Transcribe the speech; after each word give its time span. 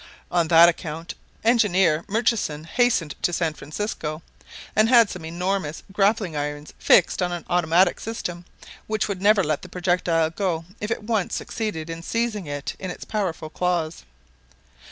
On 0.31 0.47
that 0.47 0.67
account 0.67 1.13
Engineer 1.43 2.03
Murchison 2.07 2.63
hastened 2.63 3.13
to 3.21 3.31
San 3.31 3.53
Francisco, 3.53 4.23
and 4.75 4.89
had 4.89 5.11
some 5.11 5.23
enormous 5.23 5.83
grappling 5.93 6.35
irons 6.35 6.73
fixed 6.79 7.21
on 7.21 7.31
an 7.31 7.45
automatic 7.51 7.99
system, 7.99 8.43
which 8.87 9.07
would 9.07 9.21
never 9.21 9.43
let 9.43 9.61
the 9.61 9.69
projectile 9.69 10.31
go 10.31 10.65
if 10.79 10.89
it 10.89 11.03
once 11.03 11.35
succeeded 11.35 11.87
in 11.87 12.01
seizing 12.01 12.47
it 12.47 12.73
in 12.79 12.89
its 12.89 13.05
powerful 13.05 13.51
claws. 13.51 14.01